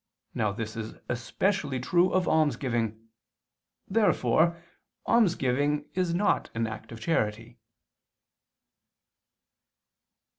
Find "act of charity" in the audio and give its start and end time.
6.65-7.59